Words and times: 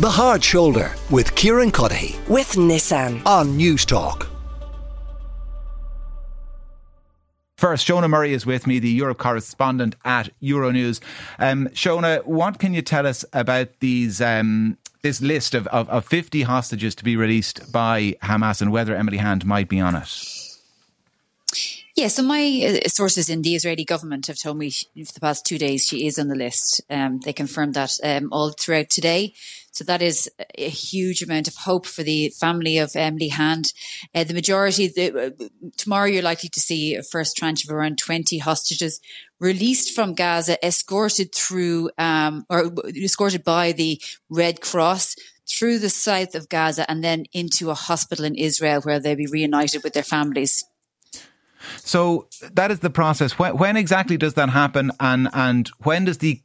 The 0.00 0.10
Hard 0.10 0.42
Shoulder 0.42 0.92
with 1.08 1.36
Kieran 1.36 1.70
Cuddihy 1.70 2.18
with 2.28 2.54
Nissan. 2.54 3.24
on 3.24 3.56
Newstalk. 3.56 4.26
First, 7.56 7.86
Shona 7.86 8.10
Murray 8.10 8.34
is 8.34 8.44
with 8.44 8.66
me, 8.66 8.80
the 8.80 8.90
Europe 8.90 9.18
correspondent 9.18 9.94
at 10.04 10.30
Euronews. 10.42 10.98
Um, 11.38 11.68
Shona, 11.68 12.26
what 12.26 12.58
can 12.58 12.74
you 12.74 12.82
tell 12.82 13.06
us 13.06 13.24
about 13.32 13.68
these 13.78 14.20
um, 14.20 14.78
this 15.02 15.20
list 15.20 15.54
of, 15.54 15.68
of, 15.68 15.88
of 15.88 16.04
50 16.04 16.42
hostages 16.42 16.96
to 16.96 17.04
be 17.04 17.16
released 17.16 17.70
by 17.70 18.16
Hamas 18.20 18.60
and 18.60 18.72
whether 18.72 18.96
Emily 18.96 19.18
Hand 19.18 19.46
might 19.46 19.68
be 19.68 19.78
on 19.78 19.94
it? 19.94 20.43
Yeah, 22.04 22.08
so 22.08 22.22
my 22.22 22.80
uh, 22.84 22.86
sources 22.90 23.30
in 23.30 23.40
the 23.40 23.54
Israeli 23.54 23.86
government 23.86 24.26
have 24.26 24.38
told 24.38 24.58
me 24.58 24.68
for 24.70 25.14
the 25.14 25.20
past 25.20 25.46
two 25.46 25.56
days 25.56 25.86
she 25.86 26.06
is 26.06 26.18
on 26.18 26.28
the 26.28 26.34
list. 26.34 26.82
Um, 26.90 27.20
they 27.20 27.32
confirmed 27.32 27.72
that 27.72 27.96
um, 28.04 28.28
all 28.30 28.50
throughout 28.50 28.90
today. 28.90 29.32
So 29.72 29.84
that 29.84 30.02
is 30.02 30.30
a 30.58 30.68
huge 30.68 31.22
amount 31.22 31.48
of 31.48 31.54
hope 31.54 31.86
for 31.86 32.02
the 32.02 32.28
family 32.38 32.76
of 32.76 32.94
Emily 32.94 33.28
Hand. 33.28 33.72
Uh, 34.14 34.22
the 34.22 34.34
majority, 34.34 34.88
the, 34.88 35.18
uh, 35.18 35.48
tomorrow 35.78 36.04
you're 36.04 36.22
likely 36.22 36.50
to 36.50 36.60
see 36.60 36.94
a 36.94 37.02
first 37.02 37.38
tranche 37.38 37.64
of 37.64 37.74
around 37.74 37.96
20 37.96 38.36
hostages 38.36 39.00
released 39.40 39.94
from 39.94 40.12
Gaza, 40.12 40.62
escorted 40.62 41.34
through, 41.34 41.88
um, 41.96 42.44
or 42.50 42.70
escorted 42.94 43.44
by 43.44 43.72
the 43.72 43.98
Red 44.28 44.60
Cross 44.60 45.16
through 45.48 45.78
the 45.78 45.88
south 45.88 46.34
of 46.34 46.50
Gaza 46.50 46.84
and 46.90 47.02
then 47.02 47.24
into 47.32 47.70
a 47.70 47.74
hospital 47.74 48.26
in 48.26 48.34
Israel 48.34 48.82
where 48.82 49.00
they'll 49.00 49.16
be 49.16 49.26
reunited 49.26 49.82
with 49.82 49.94
their 49.94 50.02
families. 50.02 50.66
So 51.78 52.28
that 52.52 52.70
is 52.70 52.80
the 52.80 52.90
process. 52.90 53.38
When, 53.38 53.56
when 53.56 53.76
exactly 53.76 54.16
does 54.16 54.34
that 54.34 54.50
happen, 54.50 54.92
and 55.00 55.28
and 55.32 55.68
when 55.82 56.04
does 56.04 56.18
the 56.18 56.40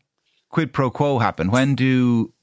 quid 0.49 0.73
pro 0.73 0.89
quo 0.89 1.19
happen? 1.19 1.51
When 1.51 1.75
do 1.75 2.33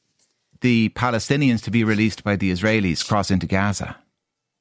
the 0.61 0.91
Palestinians 0.91 1.63
to 1.65 1.71
be 1.71 1.85
released 1.85 2.25
by 2.25 2.37
the 2.37 2.51
Israelis 2.51 3.07
cross 3.07 3.31
into 3.31 3.47
Gaza? 3.47 3.97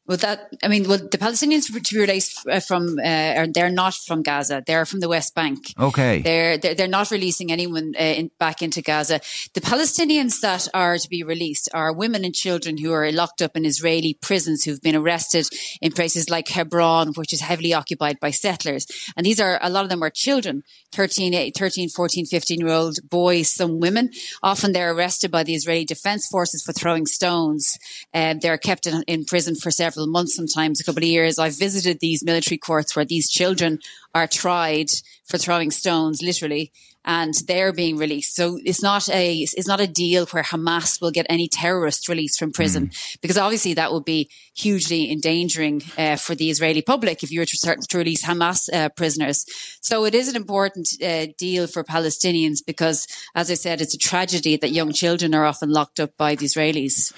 Well, 0.08 0.18
that 0.18 0.50
I 0.62 0.68
mean, 0.68 0.88
well, 0.88 1.00
the 1.00 1.18
Palestinians 1.18 1.66
to 1.66 1.74
be 1.74 2.00
released 2.00 2.46
uh, 2.48 2.60
from, 2.60 3.00
uh, 3.00 3.48
they're 3.52 3.72
not 3.72 3.96
from 3.96 4.22
Gaza. 4.22 4.64
They're 4.66 4.86
from 4.86 5.00
the 5.00 5.10
West 5.10 5.34
Bank. 5.34 5.74
Okay, 5.80 6.22
they're 6.22 6.60
they're, 6.60 6.76
they're 6.76 6.88
not 6.88 7.10
releasing 7.10 7.52
anyone 7.52 7.96
uh, 8.00 8.04
in, 8.04 8.30
back 8.38 8.62
into 8.62 8.84
Gaza. 8.84 9.20
The 9.56 9.62
Palestinians 9.62 10.42
that 10.42 10.68
are 10.76 11.00
to 11.00 11.10
be 11.10 11.24
released 11.24 11.70
are 11.74 11.92
women 11.92 12.24
and 12.24 12.36
children 12.36 12.78
who 12.78 12.94
are 12.94 13.12
locked 13.12 13.42
up 13.42 13.58
in 13.58 13.66
Israeli 13.66 14.16
prisons 14.22 14.64
who've 14.64 14.82
been 14.82 14.96
arrested 14.96 15.48
in 15.82 15.92
places 15.92 16.30
like 16.30 16.50
Hebron, 16.50 17.14
which 17.16 17.34
is 17.34 17.42
heavily 17.42 17.74
occupied 17.74 18.20
by 18.20 18.30
settlers. 18.30 18.86
And 19.18 19.26
these 19.26 19.40
are 19.40 19.58
a 19.60 19.72
lot 19.72 19.86
of 19.86 19.90
them 19.90 20.04
are 20.04 20.12
children, 20.12 20.62
13, 20.92 21.52
13 21.52 21.90
14, 21.90 22.26
15 22.28 22.60
year 22.60 22.70
old 22.70 23.00
boys, 23.10 23.50
some 23.50 23.80
women. 23.80 24.12
Often 24.44 24.74
they're 24.74 24.94
arrested 24.94 25.32
by 25.32 25.42
the 25.44 25.56
Israeli 25.56 25.86
Defense 25.86 26.28
Forces 26.28 26.64
for 26.64 26.74
throwing 26.74 27.08
stones. 27.08 27.80
Um, 28.14 28.38
they're 28.40 28.60
kept 28.60 28.86
in, 28.86 29.02
in 29.08 29.26
prison 29.26 29.56
for 29.56 29.72
several 29.72 29.95
several 29.96 30.12
months, 30.12 30.36
sometimes 30.36 30.80
a 30.80 30.84
couple 30.84 31.04
of 31.04 31.10
years. 31.10 31.40
I've 31.40 31.58
visited 31.58 32.00
these 32.00 32.24
military 32.24 32.58
courts 32.58 32.96
where 32.96 33.06
these 33.06 33.30
children 33.30 33.80
are 34.14 34.28
tried 34.28 34.90
for 35.26 35.38
throwing 35.38 35.72
stones, 35.72 36.22
literally, 36.22 36.72
and 37.06 37.34
they're 37.48 37.72
being 37.72 37.98
released. 37.98 38.36
So 38.36 38.60
it's 38.66 38.82
not 38.82 39.08
a 39.10 39.38
it's 39.38 39.68
not 39.68 39.80
a 39.80 39.88
deal 39.88 40.26
where 40.28 40.44
Hamas 40.44 41.00
will 41.00 41.12
get 41.12 41.26
any 41.30 41.48
terrorists 41.48 42.10
released 42.10 42.40
from 42.40 42.52
prison 42.52 42.88
mm. 42.88 43.18
because 43.22 43.38
obviously 43.38 43.76
that 43.76 43.94
would 43.94 44.06
be 44.06 44.30
hugely 44.56 45.12
endangering 45.12 45.84
uh, 45.98 46.16
for 46.16 46.36
the 46.36 46.50
Israeli 46.50 46.82
public 46.82 47.24
if 47.24 47.32
you 47.32 47.40
were 47.40 47.46
to 47.46 47.58
start 47.58 47.80
to 47.82 47.98
release 47.98 48.26
Hamas 48.26 48.74
uh, 48.74 48.90
prisoners. 48.90 49.46
So 49.82 50.06
it 50.06 50.16
is 50.16 50.28
an 50.28 50.36
important 50.36 50.88
uh, 51.02 51.28
deal 51.38 51.68
for 51.68 51.84
Palestinians 51.84 52.60
because, 52.66 53.08
as 53.36 53.52
I 53.52 53.56
said, 53.56 53.82
it's 53.82 53.94
a 53.94 54.00
tragedy 54.00 54.58
that 54.58 54.72
young 54.72 54.92
children 54.92 55.36
are 55.36 55.46
often 55.46 55.70
locked 55.70 56.00
up 56.00 56.18
by 56.18 56.36
the 56.36 56.46
Israelis. 56.46 57.14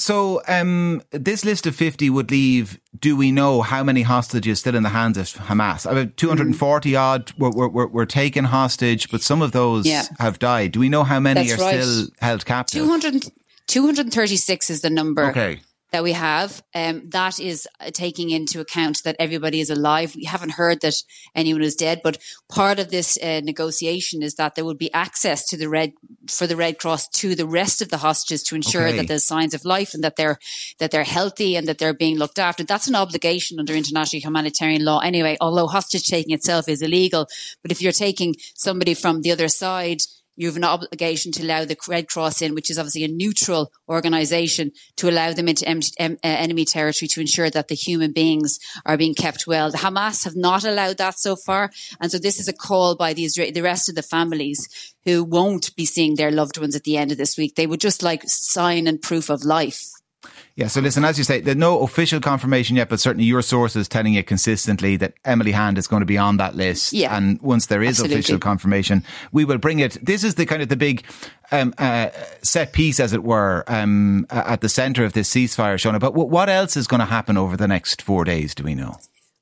So, 0.00 0.42
um, 0.46 1.02
this 1.10 1.44
list 1.44 1.66
of 1.66 1.74
50 1.74 2.08
would 2.08 2.30
leave, 2.30 2.78
do 2.98 3.16
we 3.16 3.32
know 3.32 3.62
how 3.62 3.82
many 3.82 4.02
hostages 4.02 4.60
still 4.60 4.76
in 4.76 4.84
the 4.84 4.90
hands 4.90 5.18
of 5.18 5.26
Hamas? 5.26 5.90
About 5.90 6.16
240 6.16 6.92
mm. 6.92 7.00
odd 7.00 7.32
were, 7.36 7.50
were, 7.50 7.88
were, 7.88 8.06
taken 8.06 8.44
hostage, 8.44 9.10
but 9.10 9.22
some 9.22 9.42
of 9.42 9.50
those 9.50 9.86
yeah. 9.86 10.04
have 10.20 10.38
died. 10.38 10.72
Do 10.72 10.80
we 10.80 10.88
know 10.88 11.02
how 11.02 11.18
many 11.18 11.48
That's 11.48 11.60
are 11.60 11.64
right. 11.64 11.82
still 11.82 12.06
held 12.20 12.46
captive? 12.46 12.80
200, 12.80 13.24
236 13.66 14.70
is 14.70 14.82
the 14.82 14.90
number. 14.90 15.30
Okay 15.30 15.60
that 15.90 16.02
we 16.02 16.12
have, 16.12 16.62
um, 16.74 17.08
that 17.10 17.40
is 17.40 17.66
uh, 17.80 17.90
taking 17.92 18.30
into 18.30 18.60
account 18.60 19.02
that 19.04 19.16
everybody 19.18 19.60
is 19.60 19.70
alive. 19.70 20.14
We 20.14 20.24
haven't 20.24 20.52
heard 20.52 20.80
that 20.82 20.94
anyone 21.34 21.62
is 21.62 21.74
dead, 21.74 22.00
but 22.04 22.18
part 22.48 22.78
of 22.78 22.90
this 22.90 23.18
uh, 23.22 23.40
negotiation 23.42 24.22
is 24.22 24.34
that 24.34 24.54
there 24.54 24.64
would 24.64 24.78
be 24.78 24.92
access 24.92 25.46
to 25.48 25.56
the 25.56 25.68
red 25.68 25.92
for 26.28 26.46
the 26.46 26.56
Red 26.56 26.78
Cross 26.78 27.08
to 27.08 27.34
the 27.34 27.46
rest 27.46 27.80
of 27.80 27.88
the 27.88 27.98
hostages 27.98 28.42
to 28.44 28.54
ensure 28.54 28.88
okay. 28.88 28.98
that 28.98 29.08
there's 29.08 29.24
signs 29.24 29.54
of 29.54 29.64
life 29.64 29.94
and 29.94 30.04
that 30.04 30.16
they're 30.16 30.38
that 30.78 30.90
they're 30.90 31.04
healthy 31.04 31.56
and 31.56 31.66
that 31.66 31.78
they're 31.78 31.94
being 31.94 32.18
looked 32.18 32.38
after. 32.38 32.64
That's 32.64 32.88
an 32.88 32.94
obligation 32.94 33.58
under 33.58 33.74
international 33.74 34.20
humanitarian 34.20 34.84
law 34.84 34.98
anyway. 34.98 35.36
Although 35.40 35.68
hostage 35.68 36.04
taking 36.04 36.34
itself 36.34 36.68
is 36.68 36.82
illegal, 36.82 37.28
but 37.62 37.72
if 37.72 37.80
you're 37.80 37.92
taking 37.92 38.34
somebody 38.54 38.94
from 38.94 39.22
the 39.22 39.32
other 39.32 39.48
side 39.48 40.02
you 40.38 40.46
have 40.46 40.56
an 40.56 40.64
obligation 40.64 41.32
to 41.32 41.42
allow 41.42 41.64
the 41.64 41.76
Red 41.88 42.08
Cross 42.08 42.42
in, 42.42 42.54
which 42.54 42.70
is 42.70 42.78
obviously 42.78 43.02
a 43.02 43.08
neutral 43.08 43.72
organisation, 43.88 44.70
to 44.96 45.10
allow 45.10 45.32
them 45.32 45.48
into 45.48 45.68
uh, 45.68 46.14
enemy 46.22 46.64
territory 46.64 47.08
to 47.08 47.20
ensure 47.20 47.50
that 47.50 47.66
the 47.66 47.74
human 47.74 48.12
beings 48.12 48.58
are 48.86 48.96
being 48.96 49.14
kept 49.14 49.48
well. 49.48 49.72
The 49.72 49.78
Hamas 49.78 50.24
have 50.24 50.36
not 50.36 50.62
allowed 50.64 50.98
that 50.98 51.18
so 51.18 51.34
far, 51.34 51.70
and 52.00 52.12
so 52.12 52.18
this 52.18 52.38
is 52.38 52.46
a 52.46 52.52
call 52.52 52.94
by 52.94 53.14
the 53.14 53.24
Israel- 53.24 53.50
the 53.52 53.62
rest 53.62 53.88
of 53.88 53.96
the 53.96 54.02
families 54.02 54.68
who 55.04 55.24
won't 55.24 55.74
be 55.74 55.84
seeing 55.84 56.14
their 56.14 56.30
loved 56.30 56.56
ones 56.56 56.76
at 56.76 56.84
the 56.84 56.96
end 56.96 57.10
of 57.10 57.18
this 57.18 57.36
week. 57.36 57.56
They 57.56 57.66
would 57.66 57.80
just 57.80 58.04
like 58.04 58.22
sign 58.26 58.86
and 58.86 59.02
proof 59.02 59.28
of 59.30 59.44
life. 59.44 59.82
Yeah, 60.56 60.66
so 60.66 60.80
listen, 60.80 61.04
as 61.04 61.16
you 61.18 61.22
say, 61.22 61.40
there's 61.40 61.56
no 61.56 61.80
official 61.82 62.20
confirmation 62.20 62.74
yet, 62.74 62.88
but 62.88 62.98
certainly 62.98 63.24
your 63.24 63.42
sources 63.42 63.86
telling 63.86 64.14
you 64.14 64.24
consistently 64.24 64.96
that 64.96 65.14
Emily 65.24 65.52
Hand 65.52 65.78
is 65.78 65.86
going 65.86 66.00
to 66.00 66.06
be 66.06 66.18
on 66.18 66.36
that 66.38 66.56
list. 66.56 66.92
Yeah, 66.92 67.16
and 67.16 67.40
once 67.40 67.66
there 67.66 67.80
is 67.80 67.90
absolutely. 67.90 68.18
official 68.18 68.38
confirmation, 68.40 69.04
we 69.30 69.44
will 69.44 69.58
bring 69.58 69.78
it. 69.78 69.96
This 70.02 70.24
is 70.24 70.34
the 70.34 70.46
kind 70.46 70.60
of 70.60 70.68
the 70.68 70.76
big 70.76 71.04
um, 71.52 71.74
uh, 71.78 72.08
set 72.42 72.72
piece, 72.72 72.98
as 72.98 73.12
it 73.12 73.22
were, 73.22 73.62
um, 73.68 74.26
at 74.30 74.60
the 74.60 74.68
centre 74.68 75.04
of 75.04 75.12
this 75.12 75.32
ceasefire, 75.32 75.76
Shona. 75.76 76.00
But 76.00 76.14
what 76.14 76.48
else 76.48 76.76
is 76.76 76.88
going 76.88 77.00
to 77.00 77.06
happen 77.06 77.36
over 77.36 77.56
the 77.56 77.68
next 77.68 78.02
four 78.02 78.24
days? 78.24 78.52
Do 78.52 78.64
we 78.64 78.74
know? 78.74 78.96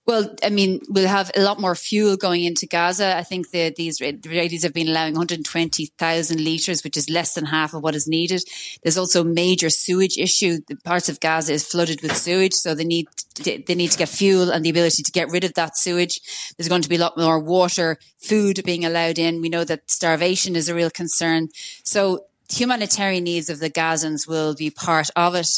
Well, 0.06 0.33
I 0.41 0.50
mean, 0.50 0.81
we'll 0.89 1.09
have 1.09 1.33
a 1.34 1.43
lot 1.43 1.61
more 1.61 1.75
fuel 1.75 2.17
going 2.17 2.44
into 2.44 2.65
Gaza. 2.65 3.17
I 3.17 3.25
think 3.25 3.50
the, 3.50 3.75
the 3.77 3.89
Israelis 3.89 4.62
have 4.62 4.72
been 4.72 4.87
allowing 4.87 5.15
120,000 5.15 6.44
litres, 6.44 6.84
which 6.84 6.97
is 6.97 7.11
less 7.11 7.34
than 7.34 7.47
half 7.47 7.75
of 7.75 7.83
what 7.83 7.97
is 7.97 8.06
needed. 8.06 8.45
There's 8.84 8.99
also 8.99 9.22
a 9.22 9.25
major 9.25 9.69
sewage 9.69 10.16
issue. 10.16 10.59
The 10.69 10.77
parts 10.77 11.09
of 11.09 11.19
Gaza 11.19 11.55
is 11.55 11.66
flooded 11.66 12.03
with 12.03 12.16
sewage, 12.16 12.55
so 12.55 12.72
they 12.72 12.84
need 12.84 13.09
to, 13.34 13.62
they 13.66 13.75
need 13.75 13.91
to 13.91 13.99
get 13.99 14.09
fuel 14.09 14.50
and 14.50 14.65
the 14.65 14.71
ability 14.71 15.03
to 15.03 15.11
get 15.11 15.28
rid 15.31 15.43
of 15.43 15.55
that 15.55 15.77
sewage. 15.77 16.21
There's 16.56 16.69
going 16.69 16.83
to 16.83 16.89
be 16.89 16.97
a 16.97 17.00
lot 17.00 17.19
more 17.19 17.41
water, 17.41 17.99
food 18.19 18.62
being 18.65 18.84
allowed 18.84 19.19
in. 19.19 19.41
We 19.41 19.49
know 19.49 19.65
that 19.65 19.91
starvation 19.91 20.55
is 20.55 20.69
a 20.69 20.75
real 20.75 20.91
concern. 20.91 21.49
So 21.83 22.27
humanitarian 22.51 23.25
needs 23.25 23.49
of 23.49 23.59
the 23.59 23.71
Gazans 23.71 24.27
will 24.27 24.55
be 24.55 24.71
part 24.71 25.09
of 25.17 25.34
it. 25.34 25.49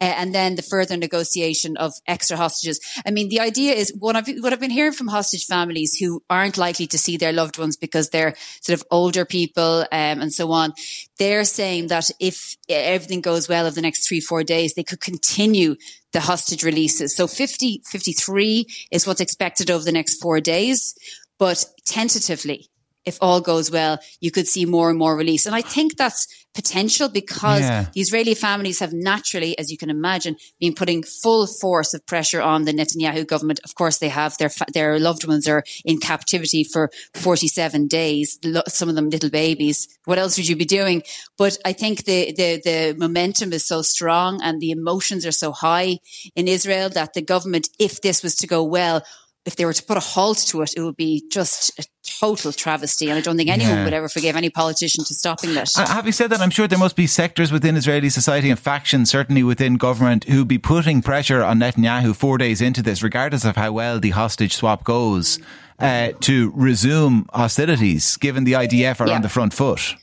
Uh, 0.00 0.04
and 0.04 0.34
then 0.34 0.56
the 0.56 0.62
further 0.62 0.96
negotiation 0.96 1.76
of 1.76 1.92
extra 2.06 2.36
hostages. 2.36 2.80
I 3.06 3.10
mean, 3.10 3.28
the 3.28 3.40
idea 3.40 3.74
is 3.74 3.94
what 3.96 4.16
I've, 4.16 4.28
what 4.40 4.52
I've 4.52 4.60
been 4.60 4.70
hearing 4.70 4.92
from 4.92 5.06
hostage 5.06 5.46
families 5.46 5.96
who 5.96 6.22
aren't 6.28 6.58
likely 6.58 6.86
to 6.88 6.98
see 6.98 7.16
their 7.16 7.32
loved 7.32 7.58
ones 7.58 7.76
because 7.76 8.10
they're 8.10 8.34
sort 8.60 8.78
of 8.78 8.86
older 8.90 9.24
people 9.24 9.86
um, 9.92 10.20
and 10.20 10.32
so 10.32 10.50
on. 10.50 10.72
They're 11.18 11.44
saying 11.44 11.88
that 11.88 12.10
if 12.18 12.56
everything 12.68 13.20
goes 13.20 13.48
well 13.48 13.66
over 13.66 13.74
the 13.74 13.82
next 13.82 14.08
three, 14.08 14.20
four 14.20 14.42
days, 14.42 14.74
they 14.74 14.82
could 14.82 15.00
continue 15.00 15.76
the 16.12 16.20
hostage 16.20 16.64
releases. 16.64 17.14
So 17.14 17.26
50, 17.26 17.82
53 17.86 18.66
is 18.90 19.06
what's 19.06 19.20
expected 19.20 19.70
over 19.70 19.84
the 19.84 19.92
next 19.92 20.20
four 20.20 20.40
days. 20.40 20.94
But 21.38 21.64
tentatively, 21.84 22.68
if 23.04 23.18
all 23.20 23.40
goes 23.40 23.70
well, 23.70 23.98
you 24.20 24.30
could 24.30 24.48
see 24.48 24.64
more 24.64 24.90
and 24.90 24.98
more 24.98 25.16
release. 25.16 25.46
And 25.46 25.54
I 25.54 25.62
think 25.62 25.96
that's 25.96 26.26
potential 26.54 27.08
because 27.08 27.60
yeah. 27.60 27.86
the 27.92 28.00
Israeli 28.00 28.34
families 28.34 28.78
have 28.78 28.92
naturally, 28.92 29.58
as 29.58 29.70
you 29.70 29.76
can 29.76 29.90
imagine, 29.90 30.36
been 30.60 30.72
putting 30.72 31.02
full 31.02 31.46
force 31.46 31.92
of 31.94 32.06
pressure 32.06 32.40
on 32.40 32.64
the 32.64 32.72
Netanyahu 32.72 33.26
government. 33.26 33.60
Of 33.64 33.74
course, 33.74 33.98
they 33.98 34.08
have 34.08 34.38
their 34.38 34.50
their 34.72 34.98
loved 34.98 35.26
ones 35.26 35.48
are 35.48 35.64
in 35.84 35.98
captivity 35.98 36.64
for 36.64 36.90
47 37.14 37.88
days. 37.88 38.38
Some 38.68 38.88
of 38.88 38.94
them 38.94 39.10
little 39.10 39.30
babies. 39.30 39.88
What 40.04 40.18
else 40.18 40.36
would 40.36 40.48
you 40.48 40.56
be 40.56 40.64
doing? 40.64 41.02
But 41.36 41.58
I 41.64 41.72
think 41.72 42.04
the 42.04 42.32
the 42.32 42.60
the 42.64 42.96
momentum 42.96 43.52
is 43.52 43.66
so 43.66 43.82
strong 43.82 44.40
and 44.42 44.60
the 44.60 44.70
emotions 44.70 45.26
are 45.26 45.32
so 45.32 45.50
high 45.52 45.98
in 46.36 46.46
Israel 46.46 46.88
that 46.90 47.14
the 47.14 47.22
government, 47.22 47.68
if 47.78 48.00
this 48.00 48.22
was 48.22 48.36
to 48.36 48.46
go 48.46 48.62
well, 48.62 49.02
if 49.44 49.56
they 49.56 49.64
were 49.64 49.72
to 49.72 49.82
put 49.82 49.96
a 49.96 50.00
halt 50.00 50.38
to 50.38 50.62
it, 50.62 50.72
it 50.76 50.80
would 50.80 50.96
be 50.96 51.22
just 51.30 51.78
a 51.78 51.84
total 52.20 52.52
travesty. 52.52 53.10
And 53.10 53.18
I 53.18 53.20
don't 53.20 53.36
think 53.36 53.50
anyone 53.50 53.76
yeah. 53.76 53.84
would 53.84 53.92
ever 53.92 54.08
forgive 54.08 54.36
any 54.36 54.48
politician 54.48 55.04
to 55.04 55.14
stopping 55.14 55.54
that. 55.54 55.70
Uh, 55.76 55.86
having 55.86 56.12
said 56.12 56.30
that, 56.30 56.40
I'm 56.40 56.50
sure 56.50 56.66
there 56.66 56.78
must 56.78 56.96
be 56.96 57.06
sectors 57.06 57.52
within 57.52 57.76
Israeli 57.76 58.08
society 58.08 58.48
and 58.48 58.58
factions, 58.58 59.10
certainly 59.10 59.42
within 59.42 59.76
government, 59.76 60.24
who'd 60.24 60.48
be 60.48 60.58
putting 60.58 61.02
pressure 61.02 61.42
on 61.42 61.58
Netanyahu 61.58 62.16
four 62.16 62.38
days 62.38 62.60
into 62.62 62.82
this, 62.82 63.02
regardless 63.02 63.44
of 63.44 63.56
how 63.56 63.72
well 63.72 64.00
the 64.00 64.10
hostage 64.10 64.54
swap 64.54 64.82
goes, 64.84 65.38
uh, 65.78 66.12
to 66.20 66.52
resume 66.54 67.26
hostilities, 67.32 68.16
given 68.16 68.44
the 68.44 68.52
IDF 68.52 69.00
are 69.00 69.08
yeah. 69.08 69.14
on 69.14 69.22
the 69.22 69.28
front 69.28 69.52
foot. 69.52 69.96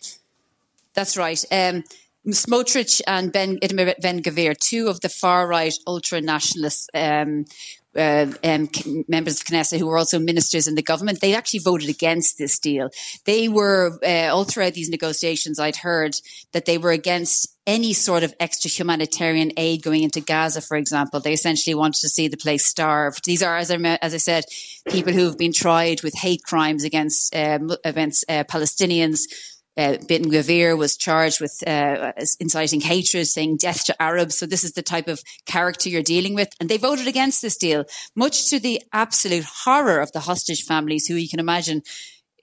That's 0.94 1.18
right. 1.18 1.44
Um, 1.52 1.84
Smotrich 2.28 3.02
and 3.08 3.32
Ben 3.32 3.58
Ben 3.58 4.22
Gvir, 4.22 4.56
two 4.56 4.90
of 4.90 5.02
the 5.02 5.10
far 5.10 5.48
right 5.48 5.74
ultra 5.88 6.22
nationalists, 6.22 6.88
um, 6.94 7.46
uh, 7.96 8.28
um, 8.44 8.70
members 9.08 9.40
of 9.40 9.48
Knesset 9.48 9.80
who 9.80 9.88
were 9.88 9.98
also 9.98 10.20
ministers 10.20 10.68
in 10.68 10.76
the 10.76 10.82
government, 10.82 11.22
they 11.22 11.36
actually 11.36 11.60
voted 11.60 11.90
against 11.90 12.38
this 12.38 12.60
deal. 12.60 12.90
They 13.26 13.50
were 13.50 14.00
uh, 14.06 14.34
all 14.34 14.46
throughout 14.46 14.74
these 14.74 14.90
negotiations. 14.90 15.60
I'd 15.60 15.78
heard 15.78 16.16
that 16.54 16.66
they 16.66 16.78
were 16.78 16.92
against 16.92 17.48
any 17.68 17.94
sort 17.94 18.24
of 18.24 18.34
extra 18.40 18.70
humanitarian 18.70 19.52
aid 19.56 19.84
going 19.84 20.04
into 20.04 20.20
Gaza, 20.20 20.62
for 20.62 20.78
example. 20.78 21.20
They 21.20 21.34
essentially 21.34 21.76
wanted 21.76 22.02
to 22.02 22.10
see 22.10 22.28
the 22.28 22.38
place 22.38 22.66
starved. 22.66 23.26
These 23.26 23.44
are, 23.44 23.58
as 23.58 23.70
I, 23.70 23.76
as 24.02 24.14
I 24.14 24.18
said, 24.18 24.46
people 24.90 25.14
who 25.14 25.26
have 25.26 25.38
been 25.38 25.54
tried 25.54 26.02
with 26.02 26.16
hate 26.16 26.44
crimes 26.44 26.84
against, 26.84 27.36
uh, 27.36 27.60
against 27.86 28.26
Palestinians 28.28 29.22
uh, 29.78 29.98
Ben 30.08 30.26
Gvir 30.26 30.78
was 30.78 30.98
charged 30.98 31.40
with 31.40 31.64
uh, 31.66 32.12
inciting 32.40 32.82
hatred, 32.82 33.28
saying 33.28 33.58
death 33.58 33.86
to 33.86 34.02
Arabs. 34.02 34.38
So 34.38 34.46
this 34.46 34.64
is 34.64 34.74
the 34.74 34.82
type 34.82 35.08
of 35.08 35.22
character 35.46 35.90
you're 35.90 36.04
dealing 36.04 36.36
with. 36.36 36.50
And 36.60 36.70
they 36.70 36.78
voted 36.78 37.08
against 37.08 37.42
this 37.42 37.58
deal, 37.58 37.86
much 38.16 38.50
to 38.50 38.60
the 38.60 38.82
absolute 38.92 39.46
horror 39.64 40.00
of 40.00 40.12
the 40.12 40.22
hostage 40.22 40.64
families, 40.64 41.08
who 41.08 41.16
you 41.16 41.30
can 41.30 41.40
imagine 41.40 41.84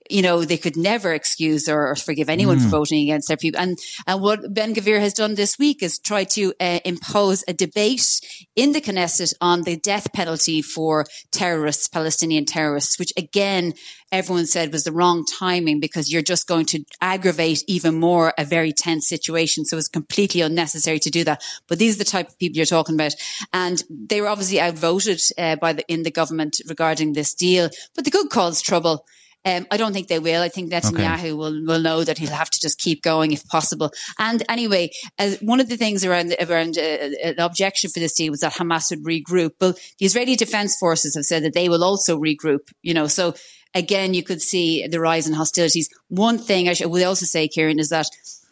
you 0.09 0.23
know, 0.23 0.43
they 0.43 0.57
could 0.57 0.75
never 0.75 1.13
excuse 1.13 1.69
or, 1.69 1.95
forgive 1.95 2.29
anyone 2.29 2.57
mm. 2.57 2.63
for 2.63 2.69
voting 2.69 3.03
against 3.03 3.27
their 3.27 3.37
people. 3.37 3.61
And, 3.61 3.77
and 4.07 4.21
what 4.21 4.53
Ben 4.53 4.73
Gvir 4.73 4.99
has 4.99 5.13
done 5.13 5.35
this 5.35 5.59
week 5.59 5.83
is 5.83 5.99
try 5.99 6.23
to 6.23 6.53
uh, 6.59 6.79
impose 6.83 7.43
a 7.47 7.53
debate 7.53 8.19
in 8.59 8.73
the 8.73 8.81
Knesset 8.81 9.33
on 9.39 9.61
the 9.61 9.77
death 9.77 10.11
penalty 10.11 10.61
for 10.61 11.05
terrorists, 11.31 11.87
Palestinian 11.87 12.43
terrorists, 12.43 12.99
which 12.99 13.13
again, 13.15 13.73
everyone 14.11 14.45
said 14.45 14.73
was 14.73 14.83
the 14.83 14.91
wrong 14.91 15.23
timing 15.23 15.79
because 15.79 16.11
you're 16.11 16.21
just 16.21 16.45
going 16.45 16.65
to 16.65 16.83
aggravate 16.99 17.63
even 17.67 17.95
more 17.95 18.33
a 18.37 18.43
very 18.43 18.73
tense 18.73 19.07
situation. 19.07 19.63
So 19.63 19.77
it's 19.77 19.87
completely 19.87 20.41
unnecessary 20.41 20.99
to 20.99 21.09
do 21.09 21.23
that. 21.23 21.41
But 21.69 21.79
these 21.79 21.95
are 21.95 21.99
the 21.99 22.03
type 22.03 22.27
of 22.27 22.37
people 22.37 22.57
you're 22.57 22.65
talking 22.65 22.95
about. 22.95 23.15
And 23.53 23.81
they 23.89 24.19
were 24.19 24.27
obviously 24.27 24.59
outvoted 24.59 25.21
uh, 25.37 25.55
by 25.55 25.71
the, 25.71 25.85
in 25.87 26.03
the 26.03 26.11
government 26.11 26.59
regarding 26.67 27.13
this 27.13 27.33
deal, 27.33 27.69
but 27.95 28.03
the 28.03 28.11
good 28.11 28.29
cause 28.29 28.61
trouble. 28.61 29.05
Um, 29.45 29.65
I 29.71 29.77
don't 29.77 29.93
think 29.93 30.09
they 30.09 30.19
will. 30.19 30.41
I 30.41 30.49
think 30.49 30.71
Netanyahu 30.71 31.19
okay. 31.19 31.33
will, 31.33 31.65
will 31.65 31.79
know 31.79 32.03
that 32.03 32.17
he'll 32.17 32.29
have 32.29 32.49
to 32.49 32.59
just 32.59 32.77
keep 32.77 33.01
going 33.01 33.31
if 33.31 33.45
possible. 33.47 33.91
And 34.17 34.43
anyway, 34.49 34.91
uh, 35.17 35.31
one 35.41 35.61
of 35.61 35.69
the 35.69 35.77
things 35.77 36.03
around 36.03 36.35
around 36.41 36.77
uh, 36.77 37.09
an 37.23 37.39
objection 37.39 37.89
for 37.89 37.99
this 37.99 38.13
deal 38.13 38.31
was 38.31 38.41
that 38.41 38.53
Hamas 38.53 38.89
would 38.89 39.05
regroup. 39.05 39.51
But 39.59 39.79
the 39.97 40.05
Israeli 40.05 40.35
Defense 40.35 40.77
Forces 40.77 41.15
have 41.15 41.25
said 41.25 41.43
that 41.43 41.53
they 41.53 41.69
will 41.69 41.83
also 41.83 42.19
regroup. 42.19 42.69
You 42.81 42.93
know, 42.93 43.07
so 43.07 43.33
again, 43.73 44.13
you 44.13 44.23
could 44.23 44.41
see 44.41 44.85
the 44.87 44.99
rise 44.99 45.27
in 45.27 45.33
hostilities. 45.33 45.89
One 46.09 46.37
thing 46.37 46.67
I 46.67 46.73
should, 46.73 46.87
would 46.87 47.03
also 47.03 47.25
say, 47.25 47.47
Kieran, 47.47 47.79
is 47.79 47.89
that 47.89 48.07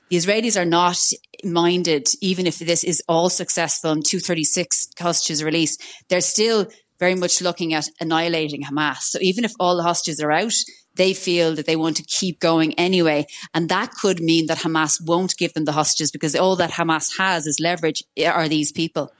the 0.10 0.16
Israelis 0.16 0.60
are 0.60 0.66
not 0.66 0.98
minded, 1.44 2.08
even 2.22 2.48
if 2.48 2.60
this 2.60 2.84
is 2.84 3.04
all 3.10 3.30
successful 3.30 3.92
and 3.92 4.06
236 4.06 4.92
hostages 4.98 5.44
released, 5.44 5.84
they're 6.08 6.22
still 6.22 6.68
very 7.00 7.16
much 7.16 7.42
looking 7.42 7.74
at 7.74 7.90
annihilating 8.00 8.64
Hamas. 8.64 9.02
So 9.02 9.20
even 9.22 9.44
if 9.44 9.54
all 9.60 9.76
the 9.78 9.84
hostages 9.84 10.20
are 10.20 10.32
out, 10.32 10.54
they 10.98 11.14
feel 11.14 11.56
that 11.56 11.66
they 11.66 11.76
want 11.76 11.98
to 11.98 12.04
keep 12.04 12.40
going 12.40 12.74
anyway. 12.76 13.26
And 13.54 13.70
that 13.70 13.92
could 13.92 14.20
mean 14.20 14.48
that 14.48 14.60
Hamas 14.60 15.00
won't 15.06 15.38
give 15.38 15.54
them 15.54 15.66
the 15.66 15.72
hostages 15.72 16.12
because 16.12 16.36
all 16.36 16.56
that 16.58 16.72
Hamas 16.72 17.18
has 17.18 17.48
is 17.48 17.60
leverage 17.60 18.04
eh, 18.18 18.30
are 18.30 18.48
these 18.48 18.72
people. 18.72 19.12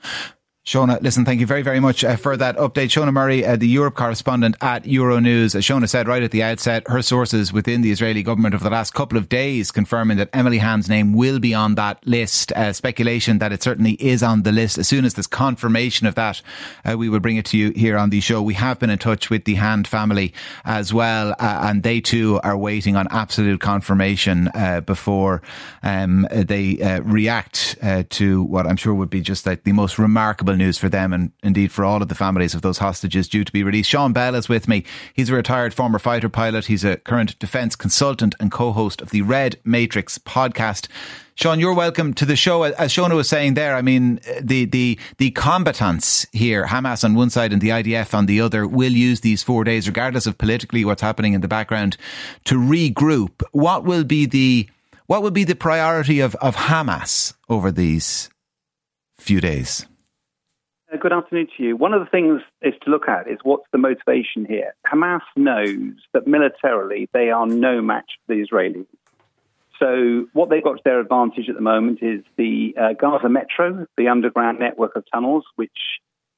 Shona, 0.68 1.00
listen, 1.00 1.24
thank 1.24 1.40
you 1.40 1.46
very, 1.46 1.62
very 1.62 1.80
much 1.80 2.04
uh, 2.04 2.16
for 2.16 2.36
that 2.36 2.58
update. 2.58 2.88
Shona 2.88 3.10
Murray, 3.10 3.42
uh, 3.42 3.56
the 3.56 3.66
Europe 3.66 3.94
correspondent 3.94 4.54
at 4.60 4.84
Euronews. 4.84 5.54
As 5.54 5.64
Shona 5.64 5.88
said 5.88 6.06
right 6.06 6.22
at 6.22 6.30
the 6.30 6.42
outset, 6.42 6.86
her 6.88 7.00
sources 7.00 7.54
within 7.54 7.80
the 7.80 7.90
Israeli 7.90 8.22
government 8.22 8.54
over 8.54 8.64
the 8.64 8.68
last 8.68 8.92
couple 8.92 9.16
of 9.16 9.30
days 9.30 9.70
confirming 9.70 10.18
that 10.18 10.28
Emily 10.34 10.58
Hand's 10.58 10.86
name 10.86 11.14
will 11.14 11.38
be 11.38 11.54
on 11.54 11.76
that 11.76 12.06
list. 12.06 12.52
Uh, 12.52 12.74
speculation 12.74 13.38
that 13.38 13.50
it 13.50 13.62
certainly 13.62 13.92
is 13.92 14.22
on 14.22 14.42
the 14.42 14.52
list. 14.52 14.76
As 14.76 14.86
soon 14.86 15.06
as 15.06 15.14
there's 15.14 15.26
confirmation 15.26 16.06
of 16.06 16.16
that, 16.16 16.42
uh, 16.84 16.98
we 16.98 17.08
will 17.08 17.20
bring 17.20 17.38
it 17.38 17.46
to 17.46 17.56
you 17.56 17.70
here 17.70 17.96
on 17.96 18.10
the 18.10 18.20
show. 18.20 18.42
We 18.42 18.52
have 18.52 18.78
been 18.78 18.90
in 18.90 18.98
touch 18.98 19.30
with 19.30 19.44
the 19.44 19.54
Hand 19.54 19.88
family 19.88 20.34
as 20.66 20.92
well, 20.92 21.30
uh, 21.30 21.60
and 21.62 21.82
they 21.82 22.02
too 22.02 22.40
are 22.44 22.58
waiting 22.58 22.94
on 22.94 23.08
absolute 23.10 23.62
confirmation 23.62 24.48
uh, 24.48 24.82
before 24.82 25.40
um, 25.82 26.28
they 26.30 27.00
react 27.04 27.78
to 28.10 28.42
what 28.42 28.66
I'm 28.66 28.76
sure 28.76 28.92
would 28.92 29.08
be 29.08 29.22
just 29.22 29.46
like 29.46 29.64
the 29.64 29.72
most 29.72 29.98
remarkable 29.98 30.57
news 30.58 30.76
for 30.76 30.88
them 30.88 31.12
and 31.12 31.32
indeed 31.42 31.72
for 31.72 31.84
all 31.84 32.02
of 32.02 32.08
the 32.08 32.14
families 32.14 32.54
of 32.54 32.62
those 32.62 32.78
hostages 32.78 33.28
due 33.28 33.44
to 33.44 33.52
be 33.52 33.62
released. 33.62 33.88
Sean 33.88 34.12
Bell 34.12 34.34
is 34.34 34.48
with 34.48 34.68
me. 34.68 34.84
He's 35.14 35.30
a 35.30 35.34
retired 35.34 35.72
former 35.72 35.98
fighter 35.98 36.28
pilot. 36.28 36.66
He's 36.66 36.84
a 36.84 36.96
current 36.98 37.38
defence 37.38 37.76
consultant 37.76 38.34
and 38.38 38.52
co-host 38.52 39.00
of 39.00 39.10
the 39.10 39.22
Red 39.22 39.58
Matrix 39.64 40.18
podcast. 40.18 40.88
Sean, 41.38 41.60
you're 41.60 41.72
welcome 41.72 42.14
to 42.14 42.24
the 42.24 42.34
show. 42.34 42.64
As 42.64 42.92
Shona 42.92 43.14
was 43.14 43.28
saying 43.28 43.54
there, 43.54 43.76
I 43.76 43.80
mean, 43.80 44.18
the, 44.40 44.64
the, 44.64 44.98
the 45.18 45.30
combatants 45.30 46.26
here, 46.32 46.66
Hamas 46.66 47.04
on 47.04 47.14
one 47.14 47.30
side 47.30 47.52
and 47.52 47.62
the 47.62 47.68
IDF 47.68 48.12
on 48.12 48.26
the 48.26 48.40
other, 48.40 48.66
will 48.66 48.90
use 48.90 49.20
these 49.20 49.44
four 49.44 49.62
days, 49.62 49.86
regardless 49.86 50.26
of 50.26 50.36
politically 50.36 50.84
what's 50.84 51.00
happening 51.00 51.34
in 51.34 51.40
the 51.40 51.46
background, 51.46 51.96
to 52.46 52.56
regroup. 52.56 53.44
What 53.52 53.84
will 53.84 54.02
be 54.02 54.26
the, 54.26 54.68
what 55.06 55.22
will 55.22 55.30
be 55.30 55.44
the 55.44 55.54
priority 55.54 56.18
of, 56.18 56.34
of 56.36 56.56
Hamas 56.56 57.34
over 57.48 57.70
these 57.70 58.30
few 59.16 59.40
days? 59.40 59.86
Uh, 60.90 60.96
good 60.96 61.12
afternoon 61.12 61.46
to 61.54 61.62
you. 61.62 61.76
One 61.76 61.92
of 61.92 62.00
the 62.00 62.06
things 62.06 62.40
is 62.62 62.72
to 62.82 62.90
look 62.90 63.08
at 63.08 63.28
is 63.28 63.38
what's 63.42 63.66
the 63.72 63.78
motivation 63.78 64.46
here. 64.46 64.74
Hamas 64.86 65.20
knows 65.36 65.94
that 66.14 66.26
militarily 66.26 67.10
they 67.12 67.30
are 67.30 67.46
no 67.46 67.82
match 67.82 68.12
for 68.26 68.34
the 68.34 68.46
Israelis. 68.46 68.86
So 69.78 70.26
what 70.32 70.48
they've 70.48 70.64
got 70.64 70.78
to 70.78 70.82
their 70.84 71.00
advantage 71.00 71.48
at 71.48 71.56
the 71.56 71.60
moment 71.60 72.02
is 72.02 72.22
the 72.36 72.74
uh, 72.80 72.92
Gaza 72.94 73.28
Metro, 73.28 73.86
the 73.98 74.08
underground 74.08 74.60
network 74.60 74.96
of 74.96 75.04
tunnels, 75.12 75.44
which, 75.56 75.78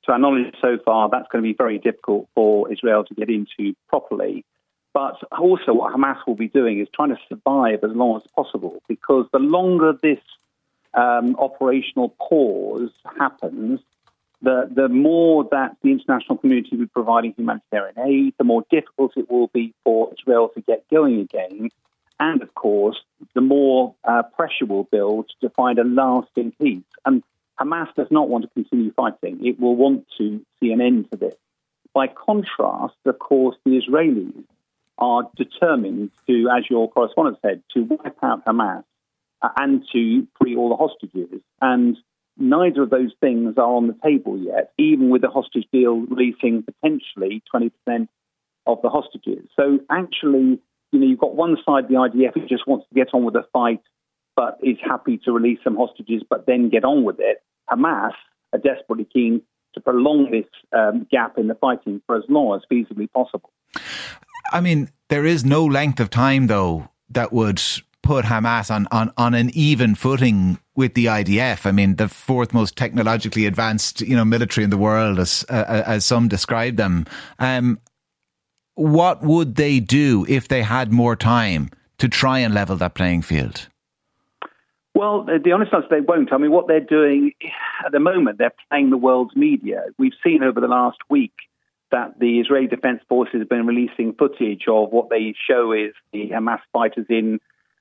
to 0.05 0.13
our 0.13 0.19
knowledge 0.19 0.55
so 0.61 0.79
far, 0.85 1.09
that's 1.11 1.29
going 1.31 1.45
to 1.45 1.49
be 1.49 1.57
very 1.57 1.79
difficult 1.79 2.29
for 2.35 2.73
Israel 2.73 3.05
to 3.05 3.15
get 3.15 3.31
into 3.31 3.75
properly. 3.89 4.45
But 4.93 5.17
also, 5.31 5.73
what 5.73 5.95
Hamas 5.95 6.27
will 6.27 6.35
be 6.35 6.49
doing 6.49 6.81
is 6.81 6.89
trying 6.93 7.11
to 7.11 7.19
survive 7.29 7.85
as 7.85 7.93
long 7.93 8.17
as 8.17 8.23
possible, 8.35 8.83
because 8.89 9.27
the 9.33 9.39
longer 9.39 9.93
this 10.03 10.19
um, 10.93 11.37
operational 11.37 12.09
pause 12.19 12.91
happens, 13.17 13.81
the, 14.43 14.71
the 14.75 14.89
more 14.89 15.47
that 15.51 15.77
the 15.83 15.91
international 15.91 16.39
community 16.39 16.71
will 16.73 16.85
be 16.85 16.87
providing 16.87 17.35
humanitarian 17.37 17.99
aid, 17.99 18.35
the 18.39 18.45
more 18.45 18.65
difficult 18.71 19.13
it 19.17 19.31
will 19.31 19.49
be 19.49 19.75
for 19.85 20.13
Israel 20.19 20.51
to 20.55 20.61
get 20.63 20.89
going 20.91 21.21
again. 21.21 21.71
And 22.19 22.43
of 22.43 22.55
course, 22.55 23.01
the 23.35 23.41
more 23.41 23.95
uh, 24.05 24.23
pressure 24.23 24.67
will 24.67 24.85
build 24.85 25.31
to 25.41 25.51
find 25.51 25.79
a 25.79 25.85
lasting 25.85 26.53
peace. 26.61 26.83
And 27.05 27.23
Hamas 27.61 27.95
does 27.95 28.09
not 28.11 28.29
want 28.29 28.45
to 28.45 28.51
continue 28.51 28.93
fighting. 28.93 29.45
It 29.45 29.61
will 29.61 29.77
want 29.77 30.07
to 30.19 30.45
see 30.59 30.73
an 30.73 30.81
end 30.81 31.11
to 31.11 31.17
this. 31.19 31.35
By 31.93 32.07
contrast, 32.07 32.95
of 33.05 33.19
course, 33.19 33.57
the 33.65 33.81
Israelis 33.81 34.45
are 34.99 35.29
determined 35.37 36.11
to, 36.27 36.49
as 36.57 36.65
your 36.71 36.91
correspondent 36.91 37.39
said, 37.43 37.63
to 37.75 37.83
wipe 37.83 38.23
out 38.23 38.45
Hamas 38.45 38.85
uh, 39.43 39.49
and 39.57 39.85
to 39.93 40.27
free 40.41 40.57
all 40.57 40.69
the 40.71 40.77
hostages. 40.77 41.41
And 41.61 41.97
neither 42.37 42.83
of 42.83 42.91
those 42.91 43.13
things 43.21 43.55
are 43.57 43.65
on 43.65 43.87
the 43.87 43.97
table 44.03 44.39
yet, 44.39 44.73
even 44.79 45.11
with 45.11 45.23
the 45.23 45.29
hostage 45.29 45.67
deal 45.73 46.01
releasing 46.01 46.63
potentially 46.63 47.43
20% 47.55 48.09
of 48.67 48.79
the 48.83 48.89
hostages. 48.89 49.49
So 49.57 49.81
actually, 49.91 50.61
you 50.93 50.99
know, 50.99 51.07
you've 51.07 51.19
got 51.19 51.35
one 51.35 51.57
side, 51.65 51.89
the 51.89 51.95
IDF, 51.95 52.35
who 52.35 52.47
just 52.47 52.67
wants 52.67 52.87
to 52.89 52.95
get 52.95 53.09
on 53.13 53.25
with 53.25 53.35
the 53.35 53.45
fight, 53.53 53.81
but 54.37 54.59
is 54.63 54.77
happy 54.83 55.19
to 55.25 55.33
release 55.33 55.59
some 55.63 55.77
hostages, 55.77 56.23
but 56.29 56.47
then 56.47 56.71
get 56.71 56.85
on 56.85 57.05
with 57.05 57.17
it. 57.19 57.43
Hamas 57.71 58.13
are 58.53 58.59
desperately 58.59 59.07
keen 59.11 59.43
to 59.75 59.81
prolong 59.81 60.31
this 60.31 60.47
um, 60.77 61.07
gap 61.11 61.39
in 61.39 61.47
the 61.47 61.55
fighting 61.55 62.03
for 62.07 62.17
as 62.17 62.25
long 62.29 62.57
as 62.57 62.63
feasibly 62.71 63.11
possible. 63.13 63.51
I 64.53 64.61
mean, 64.61 64.91
there 65.09 65.25
is 65.25 65.45
no 65.45 65.65
length 65.65 66.01
of 66.01 66.11
time, 66.11 66.49
though, 66.49 66.89
that 67.11 67.33
would 67.33 67.63
put 68.03 68.25
Hamas 68.25 68.75
on, 68.75 68.89
on, 68.91 69.13
on 69.17 69.35
an 69.35 69.51
even 69.55 69.95
footing 69.95 70.59
with 70.81 70.95
the 70.95 71.07
IDF. 71.07 71.67
I 71.67 71.73
mean, 71.73 71.97
the 71.97 72.09
fourth 72.09 72.55
most 72.55 72.75
technologically 72.75 73.45
advanced, 73.45 74.01
you 74.01 74.17
know, 74.17 74.25
military 74.25 74.65
in 74.65 74.71
the 74.71 74.79
world, 74.79 75.19
as 75.21 75.45
uh, 75.51 75.83
as 75.87 76.05
some 76.07 76.27
describe 76.27 76.77
them. 76.77 77.07
Um, 77.39 77.79
what 78.75 79.23
would 79.23 79.57
they 79.57 79.79
do 79.79 80.25
if 80.27 80.49
they 80.49 80.63
had 80.63 80.91
more 80.91 81.15
time 81.15 81.69
to 81.99 82.09
try 82.09 82.39
and 82.39 82.55
level 82.55 82.77
that 82.77 82.95
playing 82.95 83.23
field? 83.23 83.69
Well, 84.95 85.25
the 85.25 85.53
honest 85.53 85.73
answer, 85.73 85.85
is 85.85 85.91
they 85.91 86.01
won't. 86.01 86.33
I 86.33 86.39
mean, 86.39 86.51
what 86.51 86.67
they're 86.67 86.81
doing 86.81 87.33
at 87.85 87.93
the 87.93 88.01
moment, 88.01 88.39
they're 88.39 88.55
playing 88.71 88.91
the 88.91 88.97
world's 88.97 89.37
media. 89.37 89.85
We've 89.99 90.19
seen 90.25 90.43
over 90.43 90.61
the 90.61 90.67
last 90.67 90.99
week 91.09 91.35
that 91.91 92.19
the 92.19 92.41
Israeli 92.41 92.69
Defense 92.69 93.01
Forces 93.09 93.41
have 93.41 93.49
been 93.49 93.67
releasing 93.67 94.15
footage 94.15 94.63
of 94.67 94.91
what 94.91 95.11
they 95.11 95.35
show 95.49 95.73
is 95.73 95.93
the 96.13 96.31
Hamas 96.31 96.61
fighters 96.73 97.07
in 97.09 97.39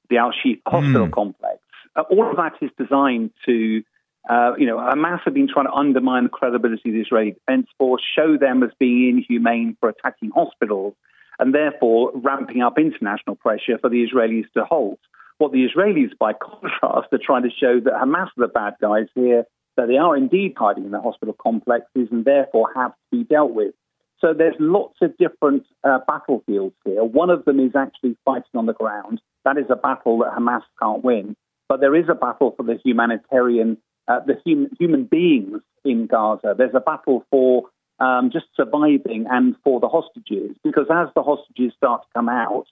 the 0.10 0.18
Al 0.18 0.32
Shifa 0.32 0.62
hospital 0.68 1.08
mm. 1.08 1.12
complex. 1.12 1.60
Uh, 2.00 2.03
all 2.12 2.29
of 2.29 2.38
that 2.38 2.53
is 2.62 2.72
designed 2.77 3.32
to, 3.46 3.84
uh, 4.29 4.53
you 4.58 4.65
know, 4.65 4.77
Hamas 4.77 5.20
have 5.25 5.34
been 5.34 5.50
trying 5.51 5.65
to 5.65 5.74
undermine 5.74 6.24
the 6.24 6.29
credibility 6.29 6.89
of 6.89 6.96
the 6.96 7.01
Israeli 7.01 7.32
Defense 7.32 7.68
Force, 7.77 8.01
show 8.15 8.38
them 8.38 8.63
as 8.63 8.70
being 8.79 9.25
inhumane 9.29 9.75
for 9.82 9.89
attacking 9.89 10.32
hospitals, 10.32 10.94
and 11.39 11.53
therefore 11.53 12.12
ramping 12.15 12.62
up 12.62 12.77
international 12.77 13.36
pressure 13.36 13.77
for 13.82 13.89
the 13.89 14.08
Israelis 14.08 14.50
to 14.53 14.63
halt. 14.63 15.00
What 15.39 15.51
the 15.51 15.68
Israelis, 15.68 16.12
by 16.18 16.34
contrast, 16.34 17.12
are 17.12 17.20
trying 17.22 17.44
to 17.44 17.50
show 17.50 17.82
that 17.82 17.94
Hamas 17.94 18.27
are 18.27 18.32
the 18.38 18.48
bad 18.48 18.75
guys 18.82 19.08
here, 19.13 19.44
that 19.75 19.88
they 19.88 19.98
are 19.98 20.15
indeed 20.15 20.53
hiding 20.58 20.86
in 20.86 20.91
the 20.91 21.01
hospital 21.01 21.36
complexes 21.41 22.08
and 22.12 22.24
therefore 22.24 22.72
have 22.75 22.91
to 22.91 23.18
be 23.18 23.24
dealt 23.25 23.53
with. 23.53 23.74
So 24.20 24.34
there's 24.34 24.56
lots 24.60 24.96
of 25.01 25.18
different 25.18 25.63
uh, 25.84 26.00
battlefields 26.08 26.75
here. 26.86 27.03
One 27.03 27.29
of 27.29 27.44
them 27.44 27.60
is 27.60 27.72
actually 27.75 28.18
fighting 28.24 28.56
on 28.56 28.68
the 28.68 28.74
ground. 28.74 29.22
That 29.44 29.58
is 29.58 29.65
a 29.70 29.77
battle 29.77 30.20
that 30.20 30.34
Hamas 30.38 30.63
can't 30.82 31.03
win. 31.03 31.36
But 31.70 31.82
there 31.82 31.96
is 31.96 32.10
a 32.10 32.16
battle 32.16 32.54
for 32.58 32.64
the 32.64 32.80
humanitarian, 32.84 33.78
uh, 34.08 34.22
the 34.26 34.42
hum- 34.46 34.72
human 34.80 35.04
beings 35.06 35.62
in 35.86 36.08
Gaza. 36.08 36.56
There's 36.58 36.74
a 36.74 36.80
battle 36.80 37.24
for 37.30 37.70
um, 38.00 38.32
just 38.34 38.48
surviving 38.56 39.28
and 39.30 39.56
for 39.64 39.80
the 39.80 39.88
hostages. 39.88 40.58
Because 40.64 40.88
as 40.92 41.10
the 41.16 41.22
hostages 41.22 41.74
start 41.78 42.02
to 42.02 42.08
come 42.16 42.28
out, 42.28 42.66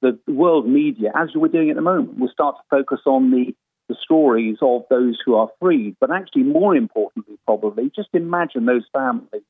the 0.00 0.18
world 0.28 0.68
media, 0.68 1.10
as 1.14 1.30
we're 1.34 1.48
doing 1.48 1.70
at 1.70 1.76
the 1.76 1.82
moment, 1.82 2.18
will 2.20 2.28
start 2.28 2.56
to 2.56 2.62
focus 2.70 3.00
on 3.04 3.32
the, 3.32 3.54
the 3.88 3.96
stories 4.00 4.58
of 4.62 4.82
those 4.90 5.18
who 5.24 5.34
are 5.34 5.48
freed. 5.60 5.96
But 6.00 6.12
actually, 6.12 6.44
more 6.44 6.76
importantly, 6.76 7.38
probably, 7.46 7.90
just 7.96 8.10
imagine 8.12 8.66
those 8.66 8.84
families 8.92 9.42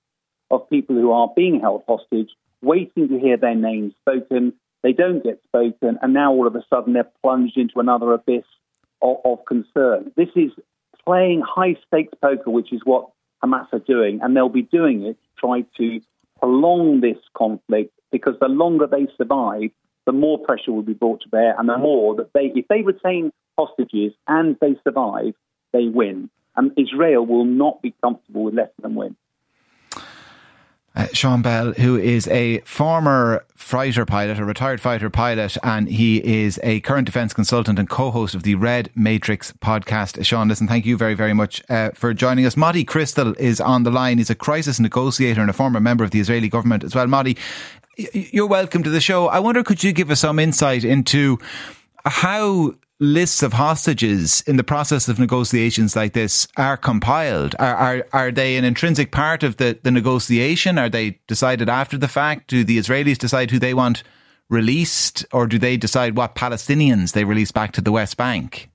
of 0.51 0.71
people 0.71 0.95
who 0.97 1.13
are 1.13 1.29
being 1.37 1.61
held 1.61 1.83
hostage, 1.87 2.31
waiting 2.63 3.09
to 3.09 3.19
hear 3.19 3.37
their 3.37 3.57
names 3.57 3.93
spoken. 4.01 4.55
They 4.83 4.93
don't 4.93 5.23
get 5.23 5.43
spoken, 5.43 5.99
and 6.01 6.15
now 6.15 6.33
all 6.33 6.47
of 6.47 6.55
a 6.55 6.65
sudden 6.71 6.93
they're 6.93 7.11
plunged 7.23 7.59
into 7.59 7.81
another 7.81 8.13
abyss 8.13 8.45
of, 9.03 9.17
of 9.25 9.45
concern. 9.47 10.13
This 10.17 10.29
is 10.35 10.51
playing 11.05 11.43
high 11.47 11.77
stakes 11.87 12.15
poker, 12.21 12.51
which 12.51 12.73
is 12.73 12.81
what 12.85 13.11
Hamas 13.45 13.67
are 13.73 13.79
doing, 13.79 14.21
and 14.23 14.37
they'll 14.37 14.49
be 14.49 14.63
doing 14.63 15.05
it 15.05 15.15
to 15.15 15.29
try 15.39 15.65
to 15.77 16.01
prolong 16.41 17.01
this 17.01 17.19
conflict 17.37 17.93
because 18.13 18.35
the 18.41 18.49
longer 18.49 18.87
they 18.87 19.07
survive, 19.17 19.71
the 20.07 20.13
more 20.13 20.39
pressure 20.39 20.73
will 20.73 20.83
be 20.83 20.95
brought 20.95 21.23
to 21.23 21.29
bear, 21.29 21.59
and 21.59 21.69
the 21.69 21.79
more 21.79 22.15
that 22.17 22.33
they, 22.33 22.53
if 22.55 22.67
they 22.69 22.83
retain 22.83 23.33
hostages 23.59 24.13
and 24.29 24.57
they 24.61 24.77
survive, 24.85 25.35
they 25.73 25.89
win. 25.89 26.31
And 26.57 26.73
Israel 26.79 27.27
will 27.27 27.45
not 27.45 27.83
be 27.83 27.95
comfortable 28.03 28.45
with 28.45 28.55
less 28.55 28.71
than 28.81 28.95
win. 28.95 29.17
Uh, 30.97 31.07
Sean 31.13 31.43
Bell, 31.43 31.75
who 31.75 31.99
is 31.99 32.27
a 32.29 32.61
former 32.61 33.45
fighter 33.55 34.07
pilot, 34.07 34.39
a 34.39 34.45
retired 34.47 34.81
fighter 34.81 35.11
pilot, 35.11 35.59
and 35.63 35.89
he 35.89 36.25
is 36.25 36.59
a 36.63 36.81
current 36.81 37.05
defence 37.05 37.35
consultant 37.35 37.79
and 37.79 37.91
co-host 37.91 38.35
of 38.35 38.45
the 38.45 38.55
Red 38.55 38.91
Matrix 38.95 39.53
podcast. 39.53 40.25
Sean, 40.25 40.49
listen, 40.49 40.67
thank 40.67 40.87
you 40.87 40.97
very, 40.97 41.13
very 41.13 41.35
much 41.35 41.63
uh, 41.69 41.91
for 41.91 42.15
joining 42.15 42.47
us. 42.47 42.57
Moti 42.57 42.83
Crystal 42.83 43.35
is 43.39 43.61
on 43.61 43.83
the 43.83 43.91
line. 43.91 44.17
He's 44.17 44.31
a 44.31 44.35
crisis 44.35 44.81
negotiator 44.81 45.43
and 45.43 45.51
a 45.51 45.53
former 45.53 45.81
member 45.81 46.03
of 46.03 46.13
the 46.13 46.21
Israeli 46.21 46.49
government 46.49 46.83
as 46.83 46.95
well. 46.95 47.07
Moti, 47.07 47.37
you're 47.97 48.47
welcome 48.47 48.83
to 48.83 48.91
the 48.91 49.01
show. 49.01 49.27
I 49.27 49.39
wonder, 49.39 49.63
could 49.63 49.85
you 49.85 49.93
give 49.93 50.11
us 50.11 50.21
some 50.21 50.39
insight 50.39 50.83
into 50.83 51.39
how 52.07 52.75
lists 52.99 53.43
of 53.43 53.53
hostages 53.53 54.43
in 54.43 54.57
the 54.57 54.65
process 54.65 55.09
of 55.09 55.19
negotiations 55.19 55.95
like 55.95 56.13
this 56.13 56.49
are 56.57 56.77
compiled? 56.77 57.55
Are, 57.59 57.75
are, 57.75 58.07
are 58.13 58.33
they 58.33 58.57
an 58.57 58.65
intrinsic 58.65 59.13
part 59.13 59.43
of 59.43 59.59
the, 59.59 59.79
the 59.83 59.91
negotiation? 59.91 60.79
Are 60.79 60.89
they 60.89 61.19
decided 61.27 61.69
after 61.69 61.99
the 61.99 62.09
fact? 62.09 62.49
Do 62.49 62.65
the 62.65 62.79
Israelis 62.79 63.19
decide 63.19 63.51
who 63.51 63.59
they 63.59 63.75
want 63.75 64.03
released, 64.49 65.27
or 65.33 65.47
do 65.47 65.59
they 65.59 65.77
decide 65.77 66.17
what 66.17 66.35
Palestinians 66.37 67.13
they 67.13 67.25
release 67.25 67.51
back 67.51 67.73
to 67.73 67.81
the 67.81 67.93
West 67.93 68.17
Bank? 68.17 68.71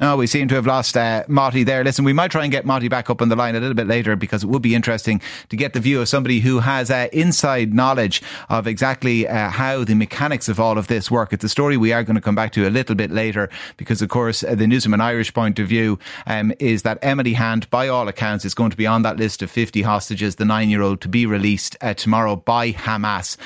Oh, 0.00 0.16
we 0.16 0.28
seem 0.28 0.46
to 0.46 0.54
have 0.54 0.64
lost 0.64 0.96
uh, 0.96 1.24
Moti 1.26 1.64
there. 1.64 1.82
Listen, 1.82 2.04
we 2.04 2.12
might 2.12 2.30
try 2.30 2.44
and 2.44 2.52
get 2.52 2.64
Marty 2.64 2.86
back 2.86 3.10
up 3.10 3.20
on 3.20 3.30
the 3.30 3.34
line 3.34 3.56
a 3.56 3.60
little 3.60 3.74
bit 3.74 3.88
later 3.88 4.14
because 4.14 4.44
it 4.44 4.46
would 4.46 4.62
be 4.62 4.76
interesting 4.76 5.20
to 5.48 5.56
get 5.56 5.72
the 5.72 5.80
view 5.80 6.00
of 6.00 6.08
somebody 6.08 6.38
who 6.38 6.60
has 6.60 6.88
uh, 6.88 7.08
inside 7.12 7.74
knowledge 7.74 8.22
of 8.48 8.68
exactly 8.68 9.26
uh, 9.26 9.50
how 9.50 9.82
the 9.82 9.96
mechanics 9.96 10.48
of 10.48 10.60
all 10.60 10.78
of 10.78 10.86
this 10.86 11.10
work. 11.10 11.32
It's 11.32 11.42
a 11.42 11.48
story 11.48 11.76
we 11.76 11.92
are 11.92 12.04
going 12.04 12.14
to 12.14 12.20
come 12.20 12.36
back 12.36 12.52
to 12.52 12.68
a 12.68 12.70
little 12.70 12.94
bit 12.94 13.10
later 13.10 13.50
because, 13.76 14.00
of 14.00 14.08
course, 14.08 14.44
uh, 14.44 14.54
the 14.54 14.68
news 14.68 14.84
from 14.84 14.94
an 14.94 15.00
Irish 15.00 15.34
point 15.34 15.58
of 15.58 15.66
view 15.66 15.98
um, 16.28 16.52
is 16.60 16.82
that 16.82 17.00
Emily 17.02 17.32
Hand, 17.32 17.68
by 17.70 17.88
all 17.88 18.06
accounts, 18.06 18.44
is 18.44 18.54
going 18.54 18.70
to 18.70 18.76
be 18.76 18.86
on 18.86 19.02
that 19.02 19.16
list 19.16 19.42
of 19.42 19.50
50 19.50 19.82
hostages, 19.82 20.36
the 20.36 20.44
nine 20.44 20.70
year 20.70 20.82
old 20.82 21.00
to 21.00 21.08
be 21.08 21.26
released 21.26 21.76
uh, 21.80 21.92
tomorrow 21.92 22.36
by 22.36 22.70
Hamas. 22.70 23.36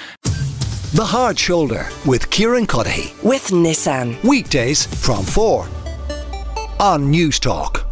The 0.92 1.04
Hard 1.06 1.38
Shoulder 1.38 1.88
with 2.04 2.28
Kieran 2.28 2.66
Cuddihy. 2.66 3.22
With 3.22 3.46
Nissan. 3.48 4.22
Weekdays 4.22 4.84
from 5.02 5.24
4 5.24 5.66
on 6.80 7.12
Newstalk. 7.12 7.91